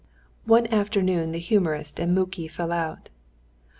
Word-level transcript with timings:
One 0.45 0.65
afternoon 0.73 1.31
the 1.31 1.37
humorist 1.37 1.99
and 1.99 2.15
Muki 2.15 2.47
fell 2.47 2.71
out. 2.71 3.11